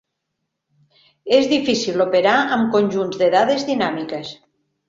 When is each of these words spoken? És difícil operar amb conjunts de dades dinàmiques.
És 1.41 1.51
difícil 1.51 2.03
operar 2.07 2.35
amb 2.57 2.73
conjunts 2.79 3.23
de 3.23 3.31
dades 3.39 3.71
dinàmiques. 3.73 4.35